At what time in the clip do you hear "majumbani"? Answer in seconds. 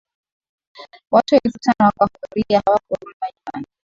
3.21-3.65